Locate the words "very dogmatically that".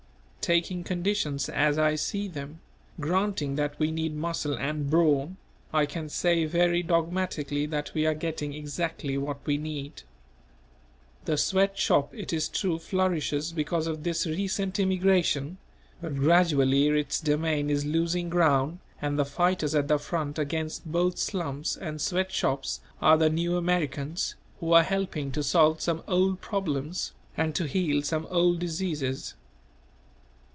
6.45-7.93